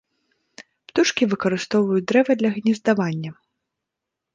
[0.93, 3.31] Птушкі выкарыстоўваюць дрэва для гнездавання.